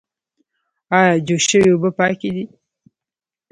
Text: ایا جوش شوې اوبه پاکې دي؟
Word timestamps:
ایا 0.97 1.13
جوش 1.25 1.43
شوې 1.51 1.69
اوبه 1.73 1.89
پاکې 1.97 2.29
دي؟ 2.35 2.45